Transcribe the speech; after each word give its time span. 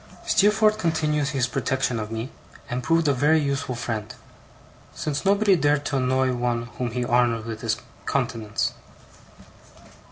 Steerforth 0.25 0.79
continued 0.79 1.27
his 1.27 1.45
protection 1.47 1.99
of 1.99 2.11
me, 2.11 2.31
and 2.71 2.81
proved 2.81 3.07
a 3.07 3.13
very 3.13 3.39
useful 3.39 3.75
friend; 3.75 4.15
since 4.95 5.23
nobody 5.25 5.55
dared 5.55 5.85
to 5.85 5.97
annoy 5.97 6.33
one 6.33 6.63
whom 6.79 6.89
he 6.89 7.05
honoured 7.05 7.45
with 7.45 7.61
his 7.61 7.77
countenance. 8.07 8.73